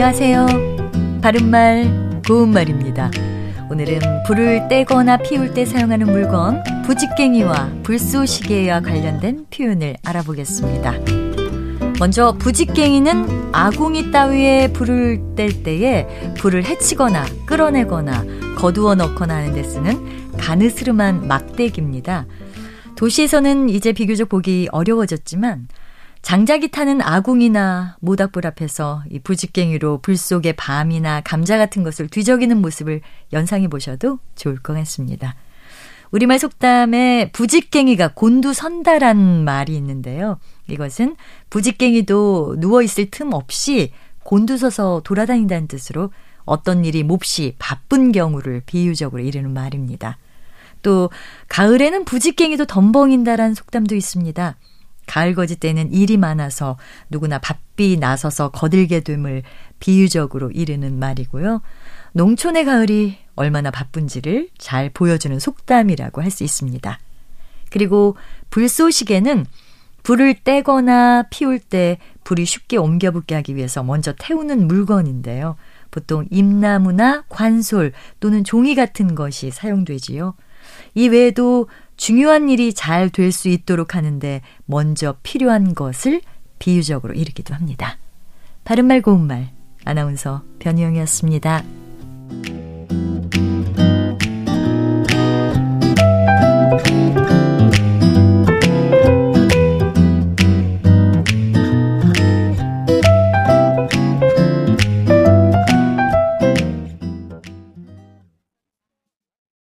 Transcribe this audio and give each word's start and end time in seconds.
안녕하세요. 0.00 0.46
바른말, 1.20 2.20
고운말입니다. 2.28 3.10
오늘은 3.68 3.98
불을 4.28 4.68
떼거나 4.68 5.16
피울 5.16 5.52
때 5.52 5.64
사용하는 5.64 6.06
물건, 6.06 6.62
부직갱이와 6.86 7.80
불쏘시개와 7.82 8.82
관련된 8.82 9.46
표현을 9.50 9.96
알아보겠습니다. 10.04 10.94
먼저 11.98 12.32
부직갱이는 12.38 13.50
아궁이 13.50 14.12
따위에 14.12 14.72
불을 14.72 15.34
뗄 15.34 15.64
때에 15.64 16.06
불을 16.38 16.64
해치거나 16.64 17.24
끌어내거나 17.44 18.54
거두어 18.56 18.94
넣거나 18.94 19.34
하는 19.34 19.52
데 19.52 19.64
쓰는 19.64 20.38
가느스름한 20.38 21.26
막대기입니다. 21.26 22.26
도시에서는 22.94 23.68
이제 23.68 23.92
비교적 23.92 24.28
보기 24.28 24.68
어려워졌지만 24.70 25.66
장작이 26.28 26.68
타는 26.68 27.00
아궁이나 27.00 27.96
모닥불 28.00 28.46
앞에서 28.46 29.02
이 29.10 29.18
부직갱이로 29.18 30.00
불 30.02 30.18
속에 30.18 30.52
밤이나 30.52 31.22
감자 31.22 31.56
같은 31.56 31.82
것을 31.82 32.06
뒤적이는 32.06 32.60
모습을 32.60 33.00
연상해 33.32 33.68
보셔도 33.68 34.18
좋을 34.36 34.58
것 34.58 34.74
같습니다. 34.74 35.36
우리말 36.10 36.38
속담에 36.38 37.30
부직갱이가 37.32 38.08
곤두선다란 38.08 39.46
말이 39.46 39.74
있는데요. 39.76 40.38
이것은 40.68 41.16
부직갱이도 41.48 42.56
누워있을 42.58 43.10
틈 43.10 43.32
없이 43.32 43.94
곤두서서 44.22 45.00
돌아다닌다는 45.04 45.66
뜻으로 45.66 46.12
어떤 46.44 46.84
일이 46.84 47.04
몹시 47.04 47.54
바쁜 47.58 48.12
경우를 48.12 48.64
비유적으로 48.66 49.22
이르는 49.22 49.54
말입니다. 49.54 50.18
또 50.82 51.08
가을에는 51.48 52.04
부직갱이도 52.04 52.66
덤벙인다란 52.66 53.54
속담도 53.54 53.94
있습니다. 53.94 54.56
가을 55.08 55.34
거지 55.34 55.56
때는 55.56 55.92
일이 55.92 56.16
많아서 56.16 56.76
누구나 57.10 57.38
바삐 57.38 57.96
나서서 57.98 58.50
거들게 58.50 59.00
됨을 59.00 59.42
비유적으로 59.80 60.50
이르는 60.50 60.98
말이고요. 60.98 61.62
농촌의 62.12 62.64
가을이 62.64 63.18
얼마나 63.34 63.70
바쁜지를 63.70 64.50
잘 64.58 64.90
보여주는 64.90 65.36
속담이라고 65.38 66.22
할 66.22 66.30
수 66.30 66.44
있습니다. 66.44 66.98
그리고 67.70 68.16
불쏘시개는 68.50 69.46
불을 70.02 70.36
떼거나 70.42 71.24
피울 71.30 71.58
때 71.58 71.98
불이 72.24 72.44
쉽게 72.44 72.76
옮겨 72.76 73.10
붙게 73.10 73.34
하기 73.34 73.56
위해서 73.56 73.82
먼저 73.82 74.12
태우는 74.18 74.66
물건인데요. 74.66 75.56
보통 75.90 76.26
임나무나 76.30 77.24
관솔 77.28 77.92
또는 78.20 78.44
종이 78.44 78.74
같은 78.74 79.14
것이 79.14 79.50
사용되지요. 79.50 80.34
이 80.94 81.08
외에도 81.08 81.68
중요한 81.98 82.48
일이 82.48 82.72
잘 82.72 83.10
될 83.10 83.30
수 83.32 83.48
있도록 83.48 83.94
하는데 83.94 84.40
먼저 84.64 85.16
필요한 85.22 85.74
것을 85.74 86.22
비유적으로 86.58 87.12
이르기도 87.12 87.54
합니다. 87.54 87.98
바른말 88.64 89.02
고운말 89.02 89.50
아나운서 89.84 90.42
변희영이었습니다. 90.60 91.77